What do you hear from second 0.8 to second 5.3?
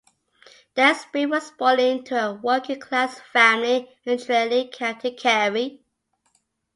Spring was born into a working-class family in Tralee, County